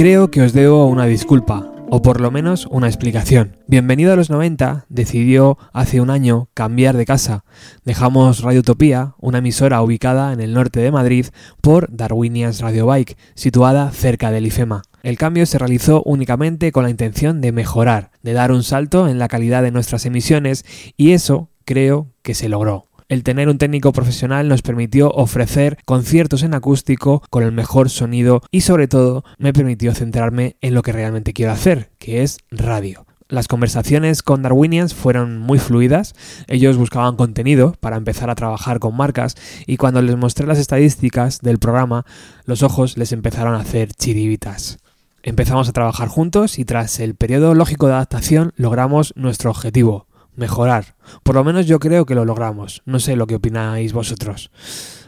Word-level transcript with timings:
Creo 0.00 0.30
que 0.30 0.40
os 0.40 0.54
debo 0.54 0.86
una 0.86 1.04
disculpa, 1.04 1.74
o 1.90 2.00
por 2.00 2.22
lo 2.22 2.30
menos 2.30 2.64
una 2.70 2.86
explicación. 2.86 3.58
Bienvenido 3.66 4.14
a 4.14 4.16
los 4.16 4.30
90 4.30 4.86
decidió 4.88 5.58
hace 5.74 6.00
un 6.00 6.08
año 6.08 6.48
cambiar 6.54 6.96
de 6.96 7.04
casa. 7.04 7.44
Dejamos 7.84 8.40
Radio 8.40 8.60
Utopía, 8.60 9.12
una 9.18 9.40
emisora 9.40 9.82
ubicada 9.82 10.32
en 10.32 10.40
el 10.40 10.54
norte 10.54 10.80
de 10.80 10.90
Madrid, 10.90 11.26
por 11.60 11.94
Darwinians 11.94 12.62
Radio 12.62 12.86
Bike, 12.86 13.18
situada 13.34 13.90
cerca 13.90 14.30
del 14.30 14.46
IFEMA. 14.46 14.84
El 15.02 15.18
cambio 15.18 15.44
se 15.44 15.58
realizó 15.58 16.02
únicamente 16.06 16.72
con 16.72 16.84
la 16.84 16.90
intención 16.90 17.42
de 17.42 17.52
mejorar, 17.52 18.10
de 18.22 18.32
dar 18.32 18.52
un 18.52 18.62
salto 18.62 19.06
en 19.06 19.18
la 19.18 19.28
calidad 19.28 19.62
de 19.62 19.70
nuestras 19.70 20.06
emisiones 20.06 20.64
y 20.96 21.10
eso 21.10 21.50
creo 21.66 22.08
que 22.22 22.32
se 22.32 22.48
logró. 22.48 22.89
El 23.10 23.24
tener 23.24 23.48
un 23.48 23.58
técnico 23.58 23.90
profesional 23.92 24.46
nos 24.46 24.62
permitió 24.62 25.10
ofrecer 25.10 25.78
conciertos 25.84 26.44
en 26.44 26.54
acústico 26.54 27.24
con 27.28 27.42
el 27.42 27.50
mejor 27.50 27.90
sonido 27.90 28.40
y 28.52 28.60
sobre 28.60 28.86
todo 28.86 29.24
me 29.36 29.52
permitió 29.52 29.92
centrarme 29.96 30.54
en 30.60 30.74
lo 30.74 30.82
que 30.82 30.92
realmente 30.92 31.32
quiero 31.32 31.50
hacer, 31.50 31.90
que 31.98 32.22
es 32.22 32.38
radio. 32.52 33.06
Las 33.28 33.48
conversaciones 33.48 34.22
con 34.22 34.42
Darwinians 34.42 34.94
fueron 34.94 35.40
muy 35.40 35.58
fluidas, 35.58 36.14
ellos 36.46 36.76
buscaban 36.76 37.16
contenido 37.16 37.74
para 37.80 37.96
empezar 37.96 38.30
a 38.30 38.36
trabajar 38.36 38.78
con 38.78 38.96
marcas 38.96 39.34
y 39.66 39.76
cuando 39.76 40.00
les 40.02 40.16
mostré 40.16 40.46
las 40.46 40.58
estadísticas 40.58 41.40
del 41.40 41.58
programa, 41.58 42.06
los 42.44 42.62
ojos 42.62 42.96
les 42.96 43.10
empezaron 43.10 43.54
a 43.54 43.62
hacer 43.62 43.92
chiribitas. 43.92 44.78
Empezamos 45.24 45.68
a 45.68 45.72
trabajar 45.72 46.06
juntos 46.06 46.60
y 46.60 46.64
tras 46.64 47.00
el 47.00 47.16
periodo 47.16 47.56
lógico 47.56 47.88
de 47.88 47.94
adaptación 47.94 48.52
logramos 48.54 49.12
nuestro 49.16 49.50
objetivo, 49.50 50.06
mejorar. 50.34 50.96
Por 51.22 51.34
lo 51.34 51.44
menos 51.44 51.66
yo 51.66 51.78
creo 51.78 52.06
que 52.06 52.14
lo 52.14 52.24
logramos. 52.24 52.82
No 52.84 53.00
sé 53.00 53.16
lo 53.16 53.26
que 53.26 53.36
opináis 53.36 53.92
vosotros. 53.92 54.50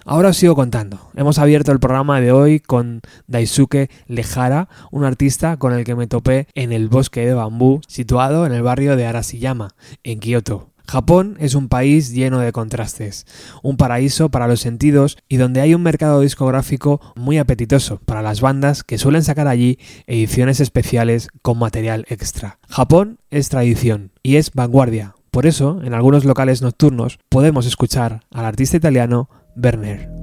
Ahora 0.04 0.30
os 0.30 0.36
sigo 0.36 0.56
contando. 0.56 0.98
Hemos 1.14 1.38
abierto 1.38 1.70
el 1.70 1.78
programa 1.78 2.20
de 2.20 2.32
hoy 2.32 2.58
con 2.58 3.02
Daisuke 3.28 3.88
Lejara, 4.08 4.68
un 4.90 5.04
artista 5.04 5.56
con 5.58 5.72
el 5.72 5.84
que 5.84 5.94
me 5.94 6.08
topé 6.08 6.48
en 6.54 6.72
el 6.72 6.88
bosque 6.88 7.24
de 7.24 7.34
bambú 7.34 7.80
situado 7.86 8.44
en 8.44 8.52
el 8.52 8.62
barrio 8.62 8.96
de 8.96 9.06
Arashiyama, 9.06 9.74
en 10.02 10.18
Kioto. 10.18 10.71
Japón 10.92 11.38
es 11.40 11.54
un 11.54 11.68
país 11.68 12.12
lleno 12.12 12.40
de 12.40 12.52
contrastes, 12.52 13.24
un 13.62 13.78
paraíso 13.78 14.28
para 14.28 14.46
los 14.46 14.60
sentidos 14.60 15.16
y 15.26 15.38
donde 15.38 15.62
hay 15.62 15.74
un 15.74 15.82
mercado 15.82 16.20
discográfico 16.20 17.00
muy 17.16 17.38
apetitoso 17.38 17.98
para 18.04 18.20
las 18.20 18.42
bandas 18.42 18.84
que 18.84 18.98
suelen 18.98 19.22
sacar 19.22 19.48
allí 19.48 19.78
ediciones 20.06 20.60
especiales 20.60 21.28
con 21.40 21.58
material 21.58 22.04
extra. 22.10 22.58
Japón 22.68 23.20
es 23.30 23.48
tradición 23.48 24.10
y 24.22 24.36
es 24.36 24.52
vanguardia. 24.52 25.14
Por 25.30 25.46
eso, 25.46 25.80
en 25.82 25.94
algunos 25.94 26.26
locales 26.26 26.60
nocturnos 26.60 27.18
podemos 27.30 27.64
escuchar 27.64 28.24
al 28.30 28.44
artista 28.44 28.76
italiano 28.76 29.30
Werner. 29.56 30.21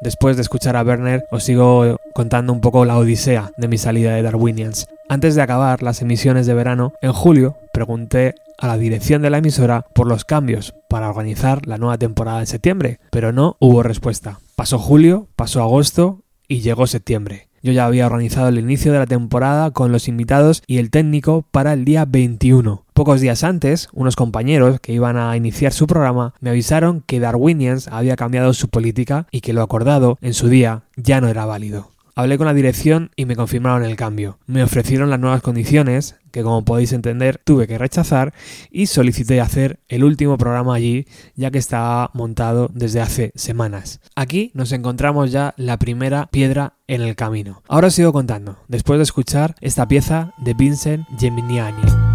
Después 0.00 0.36
de 0.36 0.42
escuchar 0.42 0.76
a 0.76 0.82
Werner 0.82 1.24
os 1.30 1.44
sigo 1.44 1.96
contando 2.14 2.52
un 2.52 2.60
poco 2.60 2.84
la 2.84 2.98
odisea 2.98 3.52
de 3.56 3.68
mi 3.68 3.78
salida 3.78 4.14
de 4.14 4.22
Darwinians. 4.22 4.86
Antes 5.08 5.34
de 5.34 5.42
acabar 5.42 5.82
las 5.82 6.02
emisiones 6.02 6.46
de 6.46 6.54
verano, 6.54 6.92
en 7.02 7.12
julio 7.12 7.56
pregunté 7.72 8.34
a 8.58 8.66
la 8.66 8.78
dirección 8.78 9.22
de 9.22 9.30
la 9.30 9.38
emisora 9.38 9.86
por 9.94 10.06
los 10.06 10.24
cambios 10.24 10.74
para 10.88 11.08
organizar 11.08 11.66
la 11.66 11.78
nueva 11.78 11.98
temporada 11.98 12.40
en 12.40 12.46
septiembre, 12.46 13.00
pero 13.10 13.32
no 13.32 13.56
hubo 13.58 13.82
respuesta. 13.82 14.38
Pasó 14.56 14.78
julio, 14.78 15.28
pasó 15.36 15.62
agosto 15.62 16.22
y 16.46 16.60
llegó 16.60 16.86
septiembre. 16.86 17.49
Yo 17.62 17.72
ya 17.72 17.84
había 17.84 18.06
organizado 18.06 18.48
el 18.48 18.58
inicio 18.58 18.90
de 18.92 18.98
la 18.98 19.06
temporada 19.06 19.70
con 19.70 19.92
los 19.92 20.08
invitados 20.08 20.62
y 20.66 20.78
el 20.78 20.90
técnico 20.90 21.44
para 21.50 21.74
el 21.74 21.84
día 21.84 22.06
21. 22.06 22.84
Pocos 22.94 23.20
días 23.20 23.44
antes, 23.44 23.88
unos 23.92 24.16
compañeros 24.16 24.80
que 24.80 24.94
iban 24.94 25.18
a 25.18 25.36
iniciar 25.36 25.72
su 25.74 25.86
programa 25.86 26.32
me 26.40 26.50
avisaron 26.50 27.02
que 27.06 27.20
Darwinians 27.20 27.88
había 27.88 28.16
cambiado 28.16 28.54
su 28.54 28.68
política 28.68 29.26
y 29.30 29.42
que 29.42 29.52
lo 29.52 29.60
acordado 29.62 30.18
en 30.22 30.32
su 30.32 30.48
día 30.48 30.84
ya 30.96 31.20
no 31.20 31.28
era 31.28 31.44
válido. 31.44 31.90
Hablé 32.14 32.38
con 32.38 32.46
la 32.46 32.54
dirección 32.54 33.10
y 33.16 33.24
me 33.24 33.36
confirmaron 33.36 33.84
el 33.84 33.96
cambio. 33.96 34.38
Me 34.46 34.62
ofrecieron 34.62 35.10
las 35.10 35.20
nuevas 35.20 35.42
condiciones, 35.42 36.16
que 36.30 36.42
como 36.42 36.64
podéis 36.64 36.92
entender 36.92 37.40
tuve 37.44 37.66
que 37.66 37.78
rechazar, 37.78 38.32
y 38.70 38.86
solicité 38.86 39.40
hacer 39.40 39.80
el 39.88 40.04
último 40.04 40.38
programa 40.38 40.74
allí, 40.74 41.06
ya 41.34 41.50
que 41.50 41.58
estaba 41.58 42.10
montado 42.14 42.70
desde 42.72 43.00
hace 43.00 43.32
semanas. 43.34 44.00
Aquí 44.14 44.50
nos 44.54 44.72
encontramos 44.72 45.32
ya 45.32 45.54
la 45.56 45.78
primera 45.78 46.26
piedra 46.26 46.74
en 46.86 47.02
el 47.02 47.16
camino. 47.16 47.62
Ahora 47.68 47.88
os 47.88 47.94
sigo 47.94 48.12
contando, 48.12 48.58
después 48.68 48.98
de 48.98 49.04
escuchar 49.04 49.54
esta 49.60 49.86
pieza 49.86 50.32
de 50.38 50.54
Vincent 50.54 51.06
Geminiani. 51.18 52.09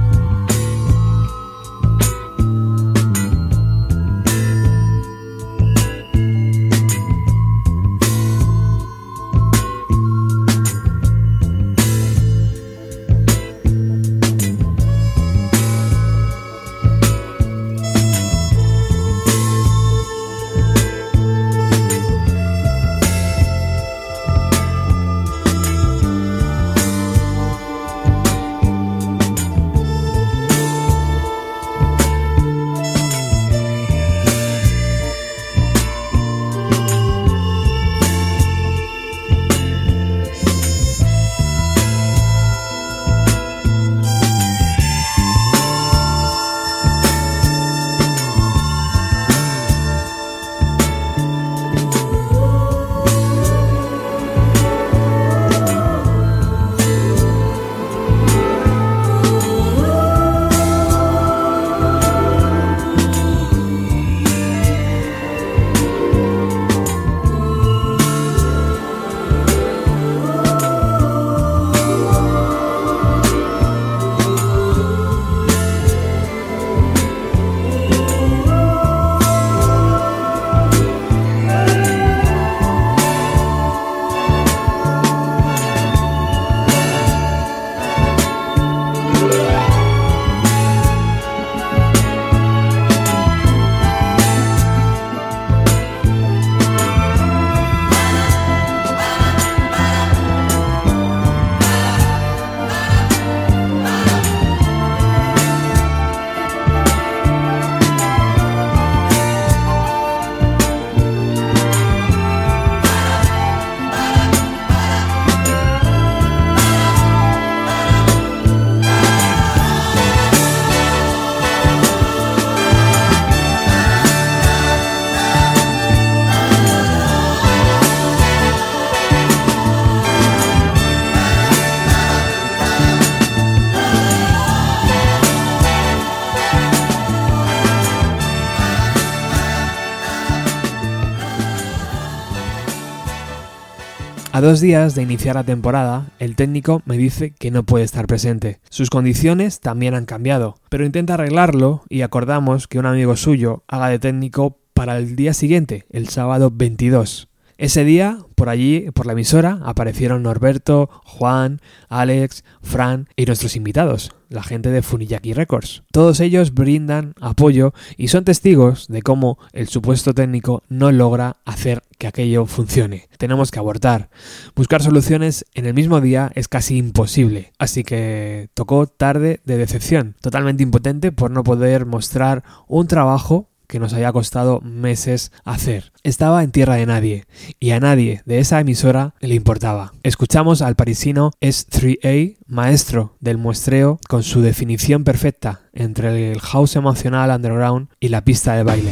A 144.36 144.42
dos 144.42 144.60
días 144.60 144.96
de 144.96 145.02
iniciar 145.02 145.36
la 145.36 145.46
temporada, 145.46 146.08
el 146.20 146.36
técnico 146.36 146.82
me 146.84 146.98
dice 146.98 147.32
que 147.32 147.52
no 147.52 147.64
puede 147.64 147.86
estar 147.86 148.06
presente. 148.06 148.60
Sus 148.70 148.90
condiciones 148.90 149.62
también 149.62 149.96
han 149.96 150.04
cambiado, 150.04 150.58
pero 150.68 150.84
intenta 150.86 151.14
arreglarlo 151.14 151.84
y 151.88 152.02
acordamos 152.02 152.68
que 152.68 152.78
un 152.78 152.86
amigo 152.86 153.16
suyo 153.16 153.64
haga 153.70 153.88
de 153.88 153.98
técnico 153.98 154.58
para 154.74 154.98
el 154.98 155.16
día 155.16 155.34
siguiente, 155.34 155.86
el 155.90 156.10
sábado 156.10 156.52
22. 156.54 157.30
Ese 157.58 157.86
día, 157.86 158.18
por 158.36 158.50
allí, 158.50 158.92
por 158.94 159.06
la 159.06 159.14
emisora, 159.14 159.62
aparecieron 159.64 160.24
Norberto, 160.24 160.90
Juan, 161.06 161.62
Alex, 161.88 162.44
Fran 162.62 163.08
y 163.16 163.26
nuestros 163.26 163.56
invitados, 163.56 164.12
la 164.28 164.44
gente 164.44 164.72
de 164.72 164.82
Funiyaki 164.82 165.32
Records. 165.32 165.84
Todos 165.94 166.20
ellos 166.20 166.54
brindan 166.54 167.14
apoyo 167.22 167.74
y 167.96 168.10
son 168.10 168.26
testigos 168.26 168.90
de 168.90 169.02
cómo 169.02 169.40
el 169.54 169.70
supuesto 169.70 170.14
técnico 170.14 170.64
no 170.68 170.92
logra 170.92 171.38
hacer 171.46 171.82
que 171.98 172.08
aquello 172.08 172.46
funcione. 172.46 173.08
Tenemos 173.18 173.52
que 173.52 173.60
abortar. 173.60 174.10
Buscar 174.54 174.84
soluciones 174.84 175.46
en 175.54 175.66
el 175.66 175.74
mismo 175.74 176.02
día 176.02 176.34
es 176.36 176.50
casi 176.50 176.76
imposible, 176.76 177.54
así 177.58 177.86
que 177.86 178.50
tocó 178.54 178.86
tarde 178.86 179.40
de 179.46 179.56
decepción, 179.56 180.18
totalmente 180.20 180.64
impotente 180.64 181.14
por 181.14 181.32
no 181.32 181.46
poder 181.46 181.86
mostrar 181.86 182.44
un 182.68 182.88
trabajo 182.88 183.48
nos 183.80 183.94
haya 183.94 184.12
costado 184.12 184.62
meses 184.62 185.32
hacer. 185.44 185.92
Estaba 186.04 186.44
en 186.44 186.52
tierra 186.52 186.76
de 186.76 186.86
nadie 186.86 187.26
y 187.60 187.72
a 187.72 187.80
nadie 187.80 188.22
de 188.26 188.40
esa 188.40 188.60
emisora 188.60 189.16
le 189.20 189.36
importaba. 189.36 189.94
Escuchamos 190.04 190.62
al 190.62 190.76
parisino 190.76 191.32
S3A, 191.42 192.38
maestro 192.48 193.16
del 193.20 193.38
muestreo, 193.38 194.00
con 194.08 194.24
su 194.24 194.42
definición 194.42 195.04
perfecta 195.04 195.62
entre 195.74 196.32
el 196.32 196.40
house 196.40 196.76
emocional 196.76 197.32
underground 197.32 197.90
y 198.00 198.10
la 198.10 198.24
pista 198.24 198.56
de 198.56 198.64
baile. 198.64 198.92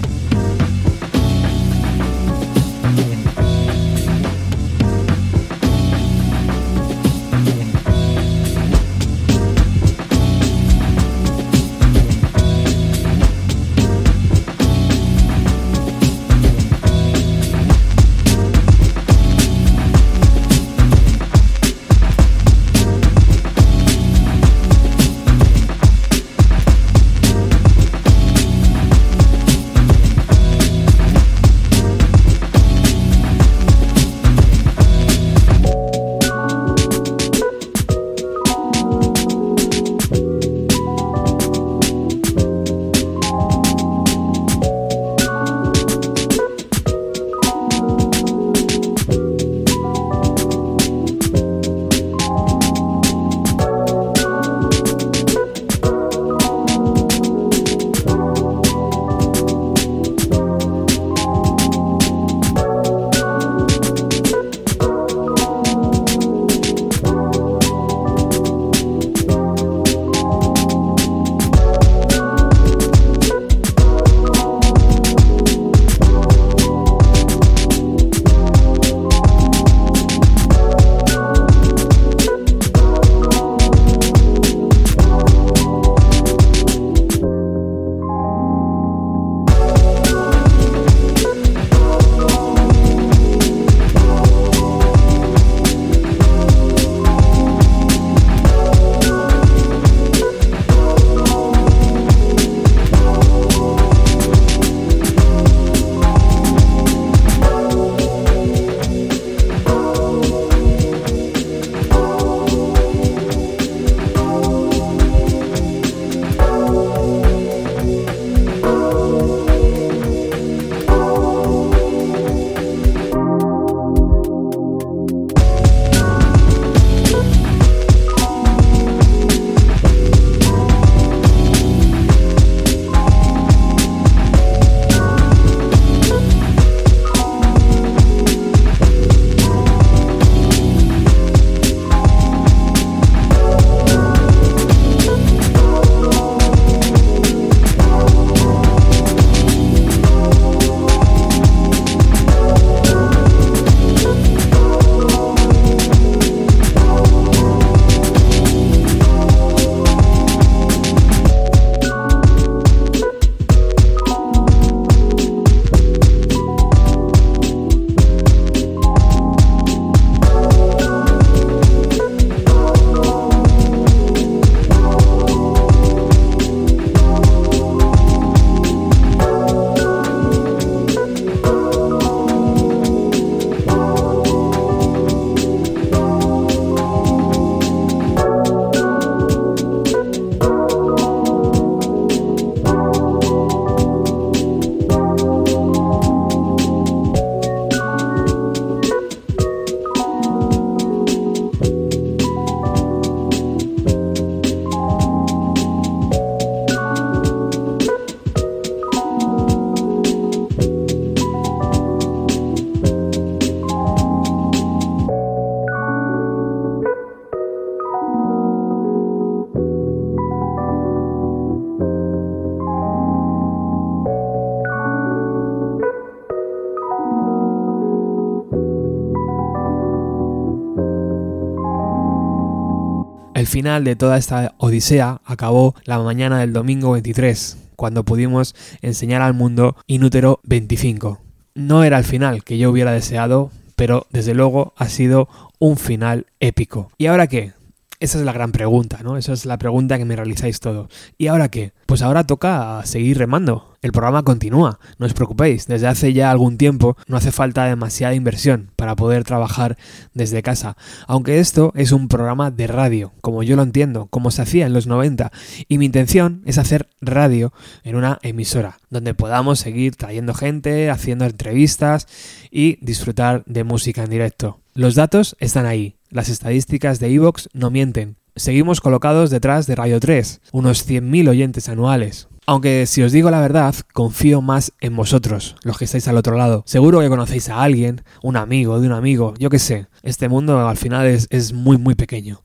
Final 233.63 233.86
de 233.86 233.96
toda 233.96 234.17
esta 234.17 234.55
odisea 234.58 235.22
acabó 235.24 235.74
la 235.86 235.98
mañana 235.98 236.39
del 236.39 236.51
domingo 236.51 236.91
23, 236.91 237.58
cuando 237.77 238.03
pudimos 238.03 238.55
enseñar 238.82 239.22
al 239.22 239.34
mundo 239.34 239.77
Inútero 239.88 240.41
25. 240.43 241.22
No 241.55 241.86
era 241.86 241.98
el 241.98 242.03
final 242.03 242.43
que 242.43 242.58
yo 242.58 242.70
hubiera 242.70 242.91
deseado, 242.91 243.51
pero 243.77 244.05
desde 244.12 244.34
luego 244.34 244.74
ha 244.75 244.89
sido 244.89 245.29
un 245.60 245.77
final 245.77 246.25
épico. 246.41 246.91
¿Y 246.98 247.05
ahora 247.05 247.27
qué? 247.27 247.53
Esa 248.00 248.20
es 248.20 248.26
la 248.26 248.34
gran 248.34 248.52
pregunta, 248.52 249.00
¿no? 249.04 249.18
Esa 249.18 249.34
es 249.34 249.46
la 249.46 249.58
pregunta 249.58 249.98
que 249.98 250.06
me 250.06 250.16
realizáis 250.16 250.60
todos. 250.60 250.90
¿Y 251.18 251.28
ahora 251.28 251.50
qué? 251.50 251.74
Pues 251.86 252.02
ahora 252.02 252.26
toca 252.26 252.82
seguir 252.86 253.18
remando. 253.18 253.78
El 253.82 253.92
programa 253.92 254.24
continúa, 254.24 254.80
no 254.98 255.06
os 255.06 255.14
preocupéis. 255.14 255.68
Desde 255.68 255.88
hace 255.88 256.14
ya 256.14 256.32
algún 256.32 256.58
tiempo 256.58 256.98
no 257.08 257.18
hace 257.18 257.32
falta 257.32 257.66
demasiada 257.66 258.16
inversión 258.16 258.72
para 258.76 258.96
poder 258.96 259.24
trabajar 259.24 259.78
desde 260.14 260.42
casa. 260.42 260.78
Aunque 261.08 261.40
esto 261.40 261.72
es 261.76 261.92
un 261.92 262.08
programa 262.08 262.50
de 262.50 262.68
radio, 262.68 263.12
como 263.22 263.44
yo 263.44 263.56
lo 263.56 263.64
entiendo, 263.64 264.08
como 264.08 264.32
se 264.32 264.42
hacía 264.42 264.66
en 264.66 264.74
los 264.74 264.88
90. 264.88 265.32
Y 265.68 265.78
mi 265.78 265.86
intención 265.86 266.42
es 266.46 266.58
hacer 266.58 266.90
radio 267.02 267.54
en 267.84 267.96
una 267.96 268.20
emisora, 268.22 268.80
donde 268.89 269.13
podamos 269.13 269.60
seguir 269.60 269.96
trayendo 269.96 270.34
gente, 270.34 270.89
haciendo 270.89 271.26
entrevistas 271.26 272.08
y 272.52 272.78
disfrutar 272.86 273.44
de 273.46 273.63
música 273.63 274.04
en 274.04 274.10
directo. 274.10 274.60
Los 274.76 274.96
datos 274.96 275.36
están 275.39 275.67
ahí, 275.67 275.98
las 276.13 276.30
estadísticas 276.30 276.99
de 276.99 277.13
Evox 277.13 277.49
no 277.54 277.71
mienten. 277.71 278.17
Seguimos 278.36 278.82
colocados 278.82 279.30
detrás 279.30 279.67
de 279.67 279.76
Radio 279.76 279.99
3, 279.99 280.41
unos 280.52 280.88
100.000 280.88 281.30
oyentes 281.30 281.69
anuales. 281.69 282.28
Aunque 282.45 282.86
si 282.86 283.02
os 283.02 283.12
digo 283.12 283.32
la 283.32 283.39
verdad, 283.39 283.73
confío 283.93 284.41
más 284.41 284.73
en 284.80 284.95
vosotros, 284.95 285.56
los 285.63 285.78
que 285.78 285.86
estáis 285.86 286.08
al 286.08 286.17
otro 286.17 286.38
lado. 286.38 286.63
Seguro 286.65 286.99
que 286.99 287.10
conocéis 287.10 287.49
a 287.49 287.63
alguien, 287.63 288.04
un 288.21 288.38
amigo 288.38 288.80
de 288.80 288.88
un 288.88 288.93
amigo, 288.93 289.34
yo 289.39 289.49
qué 289.49 289.60
sé. 289.60 289.88
Este 290.04 290.30
mundo 290.30 290.67
al 290.67 290.78
final 290.78 291.08
es, 291.08 291.28
es 291.30 291.54
muy 291.54 291.78
muy 291.78 291.95
pequeño. 291.95 292.43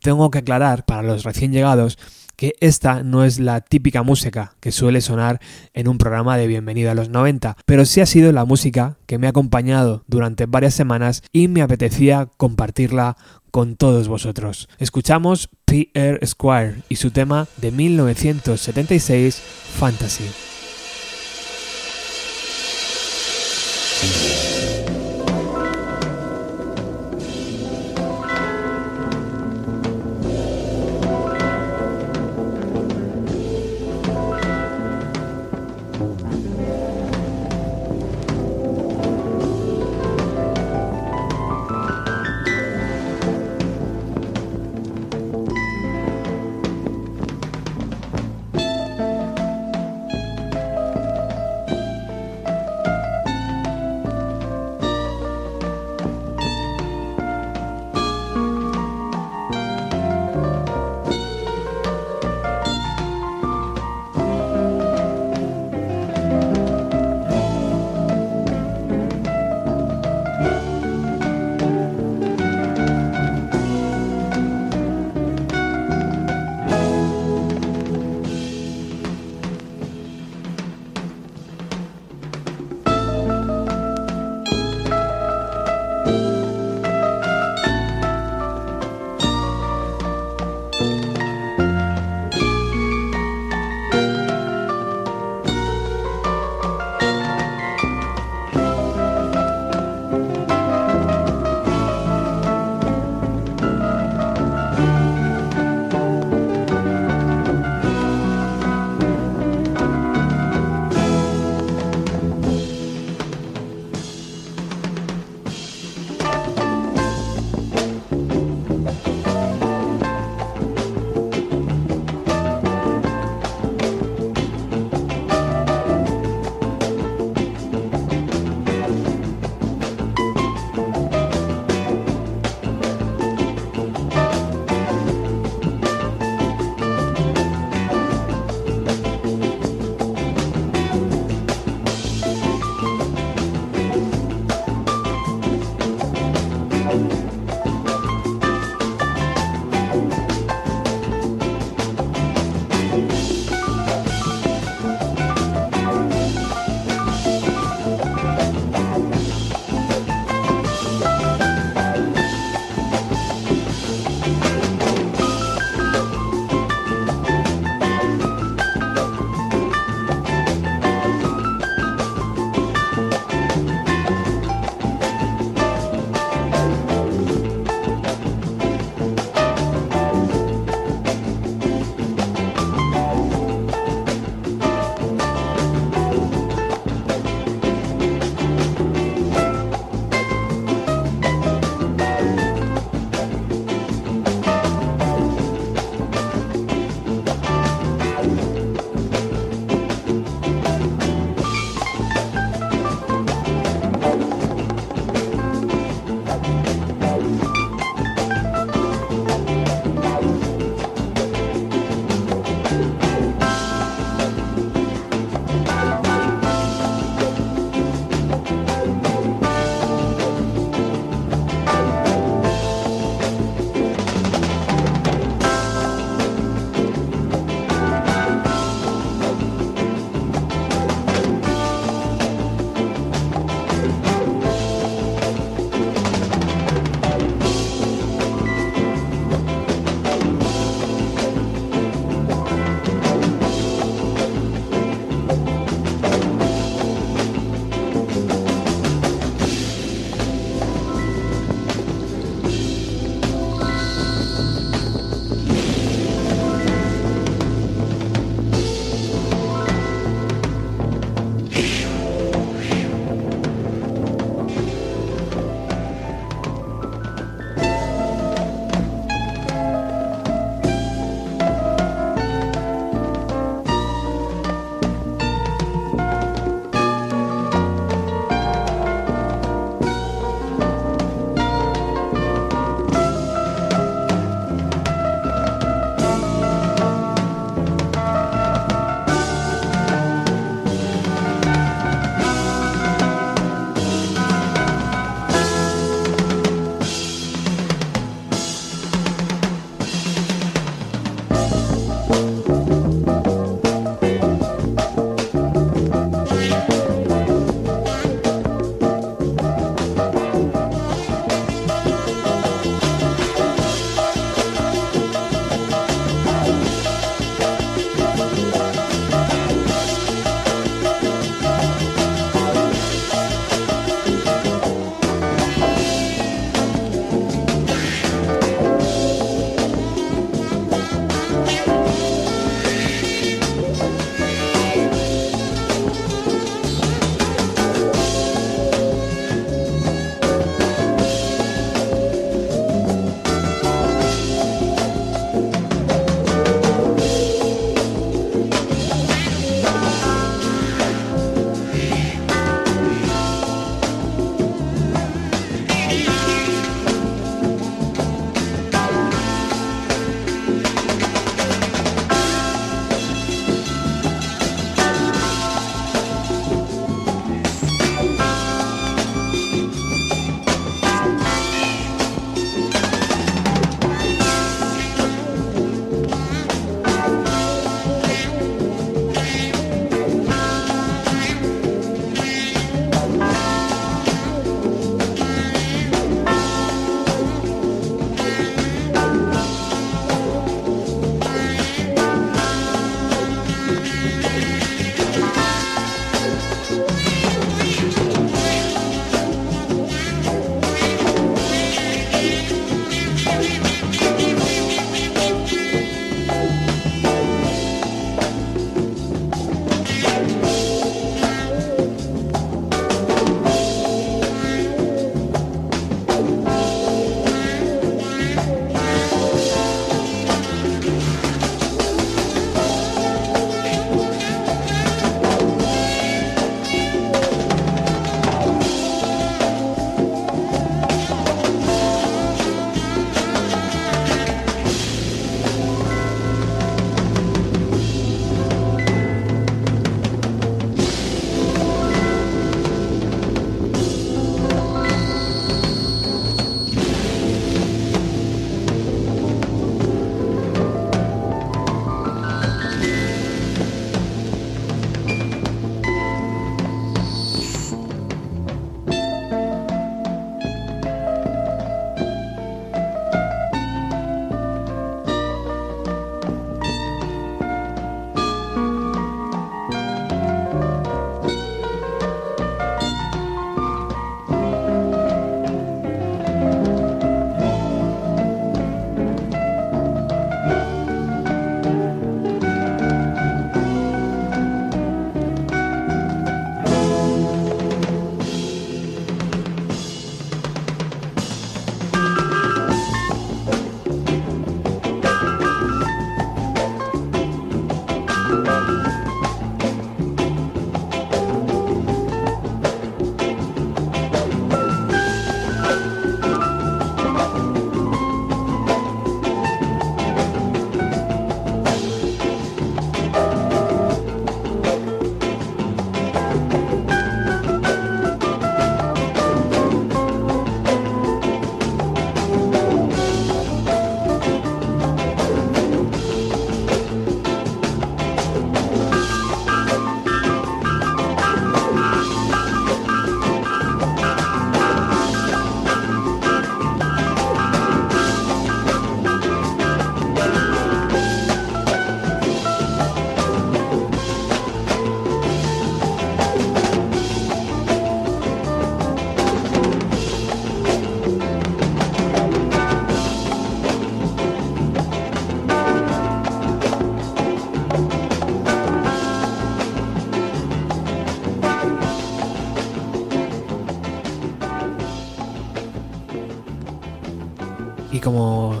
Tengo 0.00 0.30
que 0.30 0.38
aclarar 0.38 0.84
para 0.84 1.02
los 1.02 1.24
recién 1.24 1.52
llegados 1.52 1.98
que 2.36 2.54
esta 2.60 3.02
no 3.02 3.24
es 3.24 3.40
la 3.40 3.60
típica 3.60 4.02
música 4.02 4.54
que 4.60 4.72
suele 4.72 5.00
sonar 5.00 5.40
en 5.74 5.88
un 5.88 5.98
programa 5.98 6.36
de 6.36 6.46
Bienvenida 6.46 6.92
a 6.92 6.94
los 6.94 7.08
90, 7.08 7.56
pero 7.64 7.84
sí 7.84 8.00
ha 8.00 8.06
sido 8.06 8.32
la 8.32 8.44
música 8.44 8.96
que 9.06 9.18
me 9.18 9.26
ha 9.26 9.30
acompañado 9.30 10.04
durante 10.06 10.46
varias 10.46 10.74
semanas 10.74 11.22
y 11.32 11.48
me 11.48 11.62
apetecía 11.62 12.28
compartirla 12.36 13.16
con 13.50 13.76
todos 13.76 14.08
vosotros. 14.08 14.68
Escuchamos 14.78 15.48
P.R. 15.64 16.26
Squire 16.26 16.82
y 16.88 16.96
su 16.96 17.10
tema 17.10 17.48
de 17.56 17.70
1976, 17.72 19.40
Fantasy. 19.78 20.24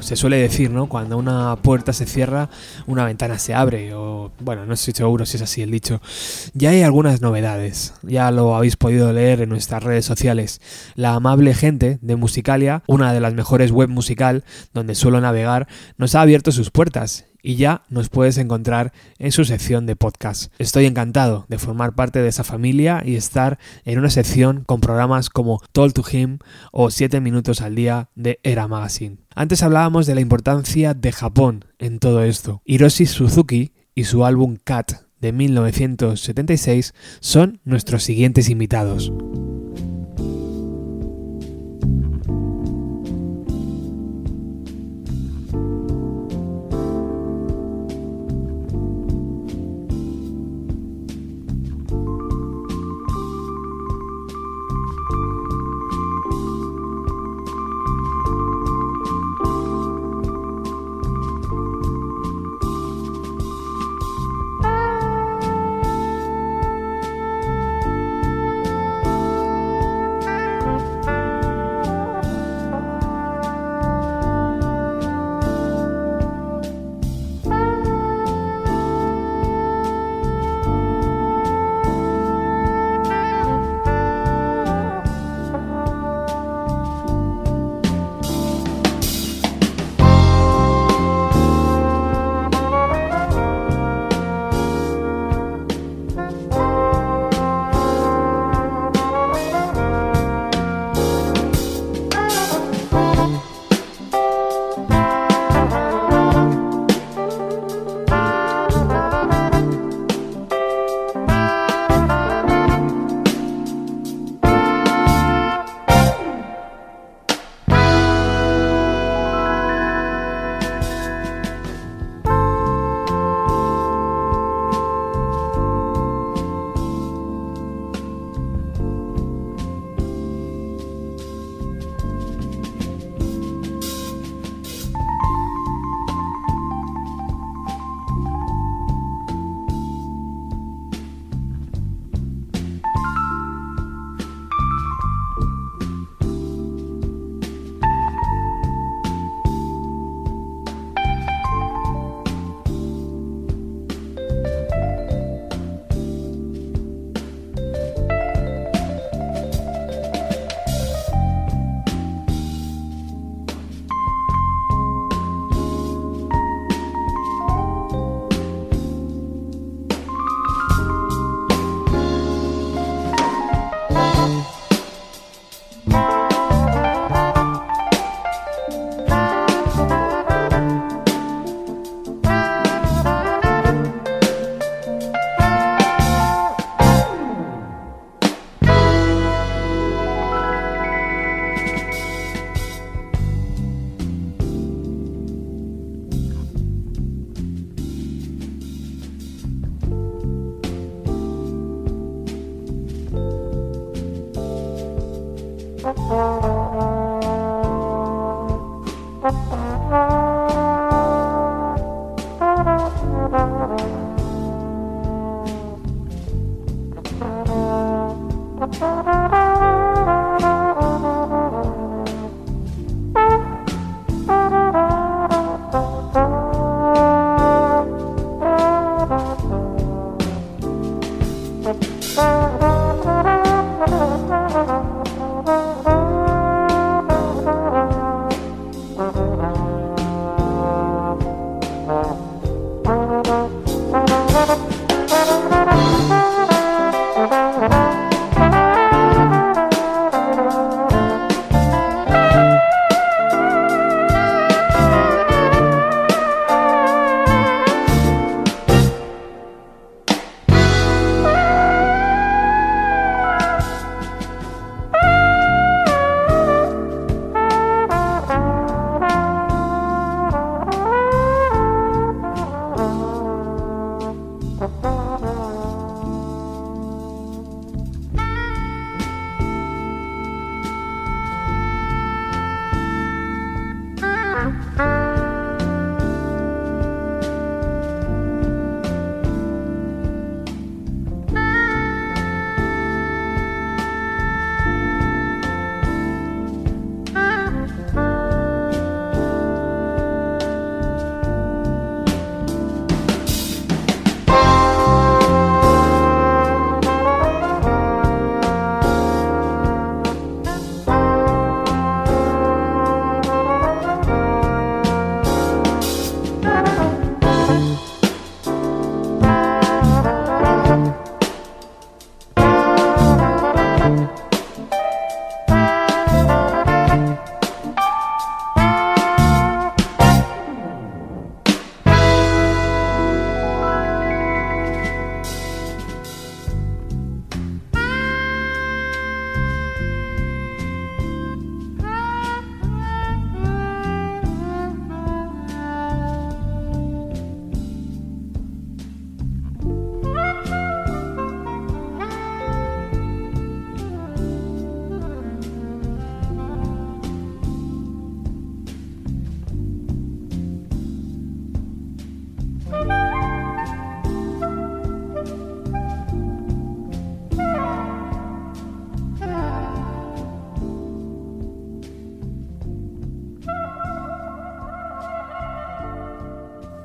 Se 0.06 0.14
suele 0.14 0.36
decir, 0.36 0.70
¿no? 0.70 0.88
Cuando 0.88 1.18
una 1.18 1.56
puerta 1.56 1.92
se 1.92 2.06
cierra, 2.06 2.48
una 2.86 3.04
ventana 3.04 3.40
se 3.40 3.54
abre, 3.54 3.92
o 3.92 4.30
bueno, 4.38 4.64
no 4.64 4.74
estoy 4.74 4.94
seguro 4.94 5.26
si 5.26 5.36
es 5.36 5.42
así 5.42 5.62
el 5.62 5.72
dicho. 5.72 6.00
Ya 6.54 6.70
hay 6.70 6.82
algunas 6.82 7.20
novedades, 7.22 7.92
ya 8.02 8.30
lo 8.30 8.54
habéis 8.54 8.76
podido 8.76 9.12
leer 9.12 9.40
en 9.40 9.48
nuestras 9.48 9.82
redes 9.82 10.04
sociales. 10.04 10.60
La 10.94 11.14
amable 11.14 11.54
gente 11.54 11.98
de 12.02 12.14
Musicalia, 12.14 12.84
una 12.86 13.12
de 13.12 13.18
las 13.18 13.34
mejores 13.34 13.72
web 13.72 13.88
musical 13.88 14.44
donde 14.72 14.94
suelo 14.94 15.20
navegar, 15.20 15.66
nos 15.98 16.14
ha 16.14 16.20
abierto 16.20 16.52
sus 16.52 16.70
puertas 16.70 17.26
y 17.46 17.54
ya 17.54 17.82
nos 17.88 18.08
puedes 18.08 18.38
encontrar 18.38 18.92
en 19.20 19.30
su 19.30 19.44
sección 19.44 19.86
de 19.86 19.94
podcast. 19.94 20.52
Estoy 20.58 20.84
encantado 20.86 21.46
de 21.48 21.58
formar 21.58 21.94
parte 21.94 22.20
de 22.20 22.28
esa 22.28 22.42
familia 22.42 23.04
y 23.06 23.14
estar 23.14 23.60
en 23.84 24.00
una 24.00 24.10
sección 24.10 24.64
con 24.66 24.80
programas 24.80 25.30
como 25.30 25.62
Talk 25.70 25.92
to 25.92 26.02
Him 26.10 26.40
o 26.72 26.90
7 26.90 27.20
minutos 27.20 27.60
al 27.60 27.76
día 27.76 28.10
de 28.16 28.40
Era 28.42 28.66
Magazine. 28.66 29.18
Antes 29.32 29.62
hablábamos 29.62 30.06
de 30.06 30.16
la 30.16 30.22
importancia 30.22 30.92
de 30.92 31.12
Japón 31.12 31.64
en 31.78 32.00
todo 32.00 32.24
esto. 32.24 32.62
Hiroshi 32.64 33.06
Suzuki 33.06 33.74
y 33.94 34.04
su 34.04 34.24
álbum 34.24 34.56
Cat 34.56 35.06
de 35.20 35.30
1976 35.30 36.94
son 37.20 37.60
nuestros 37.62 38.02
siguientes 38.02 38.48
invitados. 38.48 39.12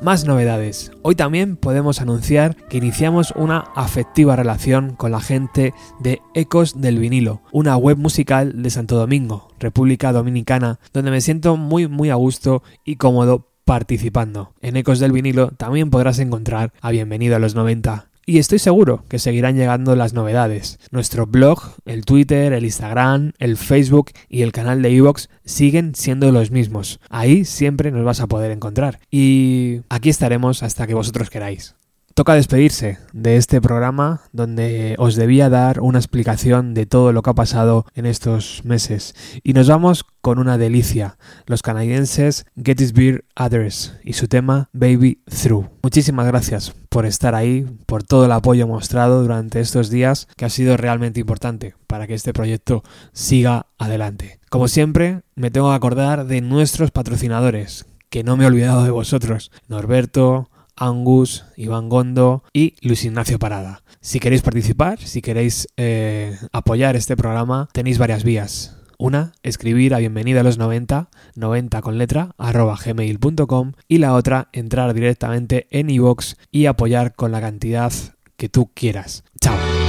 Más 0.02 0.26
novedades. 0.26 0.92
Hoy 1.04 1.14
también 1.14 1.58
podemos 1.58 2.02
anunciar 2.02 2.56
que 2.56 2.78
iniciamos 2.78 3.34
una 3.36 3.60
afectiva 3.76 4.36
relación 4.36 4.96
con 4.96 5.12
la 5.12 5.22
gente 5.22 5.76
de 6.00 6.24
Ecos 6.34 6.82
del 6.82 6.98
Vinilo, 6.98 7.44
una 7.52 7.78
web 7.78 8.00
musical 8.00 8.64
de 8.64 8.72
Santo 8.72 8.96
Domingo, 8.96 9.50
República 9.60 10.12
Dominicana, 10.12 10.80
donde 10.92 11.12
me 11.12 11.22
siento 11.22 11.56
muy 11.56 11.88
muy 11.88 12.10
a 12.10 12.16
gusto 12.16 12.64
y 12.84 12.96
cómodo 12.96 13.52
participando. 13.64 14.56
En 14.62 14.76
Ecos 14.76 14.98
del 14.98 15.12
Vinilo 15.12 15.52
también 15.52 15.92
podrás 15.92 16.18
encontrar 16.18 16.74
a 16.82 16.90
Bienvenido 16.90 17.36
a 17.36 17.40
los 17.40 17.54
90, 17.54 18.10
y 18.32 18.38
estoy 18.38 18.60
seguro 18.60 19.04
que 19.10 19.20
seguirán 19.20 19.58
llegando 19.58 19.94
las 19.98 20.14
novedades. 20.14 20.80
Nuestro 20.90 21.28
blog, 21.28 21.74
el 21.84 22.06
Twitter, 22.06 22.54
el 22.54 22.64
Instagram, 22.64 23.34
el 23.40 23.58
Facebook 23.58 24.12
y 24.30 24.44
el 24.44 24.54
canal 24.54 24.82
de 24.82 24.96
Evox 24.96 25.28
siguen 25.44 25.96
siendo 25.96 26.32
los 26.32 26.50
mismos. 26.50 27.02
Ahí 27.10 27.44
siempre 27.44 27.92
nos 27.92 28.06
vas 28.06 28.22
a 28.22 28.28
poder 28.28 28.52
encontrar. 28.52 29.00
Y 29.12 29.82
aquí 29.90 30.10
estaremos 30.10 30.64
hasta 30.64 30.88
que 30.88 30.94
vosotros 30.94 31.30
queráis. 31.30 31.76
Toca 32.14 32.34
despedirse 32.34 32.98
de 33.14 33.38
este 33.38 33.62
programa 33.62 34.22
donde 34.34 34.96
os 34.98 35.16
debía 35.16 35.50
dar 35.50 35.80
una 35.80 36.00
explicación 36.00 36.74
de 36.74 36.86
todo 36.86 37.14
lo 37.14 37.22
que 37.22 37.30
ha 37.30 37.34
pasado 37.34 37.86
en 37.96 38.06
estos 38.06 38.66
meses. 38.66 39.16
Y 39.44 39.54
nos 39.54 39.70
vamos 39.70 40.06
con 40.20 40.38
una 40.38 40.58
delicia, 40.58 41.18
los 41.46 41.62
canadienses 41.62 42.46
Gettysburg 42.62 43.24
Others 43.38 43.94
y 44.04 44.14
su 44.14 44.28
tema 44.28 44.70
Baby 44.74 45.22
Through. 45.26 45.70
Muchísimas 45.84 46.28
gracias 46.28 46.74
por 46.90 47.06
estar 47.06 47.34
ahí, 47.34 47.66
por 47.86 48.04
todo 48.04 48.26
el 48.26 48.32
apoyo 48.34 48.68
mostrado 48.68 49.22
durante 49.22 49.62
estos 49.62 49.90
días 49.90 50.28
que 50.36 50.44
ha 50.46 50.50
sido 50.50 50.76
realmente 50.76 51.22
importante 51.22 51.76
para 51.88 52.08
que 52.08 52.14
este 52.14 52.34
proyecto 52.34 52.84
siga 53.14 53.68
adelante. 53.78 54.40
Como 54.50 54.68
siempre, 54.68 55.22
me 55.36 55.50
tengo 55.50 55.70
que 55.70 55.76
acordar 55.76 56.26
de 56.26 56.42
nuestros 56.42 56.92
patrocinadores, 56.92 57.86
que 58.10 58.26
no 58.26 58.36
me 58.36 58.44
he 58.44 58.48
olvidado 58.48 58.84
de 58.84 58.92
vosotros. 58.92 59.52
Norberto, 59.70 60.50
Angus, 60.76 61.46
Iván 61.58 61.90
Gondo 61.90 62.44
y 62.54 62.76
Luis 62.82 63.06
Ignacio 63.06 63.40
Parada. 63.40 63.84
Si 64.00 64.20
queréis 64.20 64.42
participar, 64.42 65.00
si 65.00 65.22
queréis 65.22 65.68
eh, 65.78 66.38
apoyar 66.52 66.96
este 66.96 67.16
programa, 67.16 67.70
tenéis 67.72 67.98
varias 67.98 68.24
vías. 68.24 68.78
Una, 68.98 69.34
escribir 69.42 69.96
a 69.96 69.98
bienvenida 69.98 70.42
a 70.42 70.44
los 70.44 70.58
90, 70.58 71.10
90 71.36 71.82
con 71.82 71.98
letra, 71.98 72.36
arroba 72.38 72.78
gmail.com 72.84 73.74
y 73.88 73.98
la 73.98 74.14
otra, 74.14 74.50
entrar 74.54 74.94
directamente 74.94 75.68
en 75.72 75.90
iVoox 75.90 76.36
y 76.52 76.68
apoyar 76.68 77.16
con 77.16 77.32
la 77.32 77.42
cantidad 77.42 77.92
que 78.38 78.50
tú 78.50 78.70
quieras. 78.74 79.24
Chao. 79.40 79.81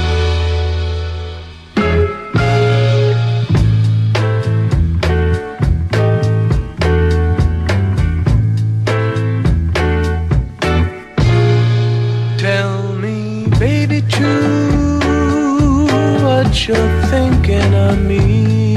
You're 16.67 17.01
thinking 17.07 17.73
of 17.73 17.99
me. 17.99 18.75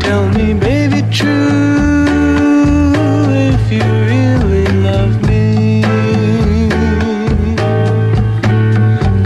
Tell 0.00 0.26
me, 0.30 0.54
baby, 0.54 1.02
true 1.10 2.06
if 3.52 3.70
you 3.70 3.84
really 4.10 4.66
love 4.88 5.14
me. 5.28 5.82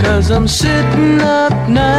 Cause 0.02 0.30
I'm 0.30 0.48
sitting 0.48 1.20
up 1.20 1.54
nights 1.68 1.95